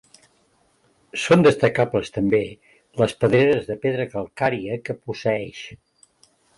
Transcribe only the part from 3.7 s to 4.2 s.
de pedra